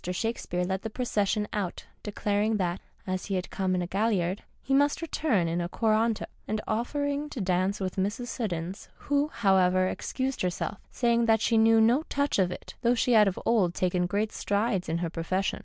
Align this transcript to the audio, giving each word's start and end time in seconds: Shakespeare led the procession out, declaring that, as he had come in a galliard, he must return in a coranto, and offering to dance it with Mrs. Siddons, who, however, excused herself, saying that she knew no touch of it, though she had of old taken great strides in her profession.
Shakespeare 0.11 0.63
led 0.63 0.81
the 0.81 0.89
procession 0.89 1.47
out, 1.53 1.85
declaring 2.01 2.57
that, 2.57 2.81
as 3.05 3.25
he 3.27 3.35
had 3.35 3.51
come 3.51 3.75
in 3.75 3.83
a 3.83 3.87
galliard, 3.87 4.41
he 4.59 4.73
must 4.73 4.99
return 4.99 5.47
in 5.47 5.61
a 5.61 5.69
coranto, 5.69 6.25
and 6.47 6.59
offering 6.67 7.29
to 7.29 7.39
dance 7.39 7.79
it 7.79 7.83
with 7.83 7.97
Mrs. 7.97 8.25
Siddons, 8.25 8.89
who, 8.95 9.27
however, 9.27 9.85
excused 9.87 10.41
herself, 10.41 10.79
saying 10.89 11.25
that 11.27 11.39
she 11.39 11.55
knew 11.55 11.79
no 11.79 12.01
touch 12.09 12.39
of 12.39 12.51
it, 12.51 12.73
though 12.81 12.95
she 12.95 13.11
had 13.13 13.27
of 13.27 13.37
old 13.45 13.75
taken 13.75 14.07
great 14.07 14.31
strides 14.31 14.89
in 14.89 14.97
her 15.05 15.09
profession. 15.11 15.59